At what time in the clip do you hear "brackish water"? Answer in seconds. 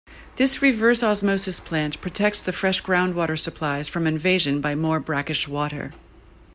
4.99-5.91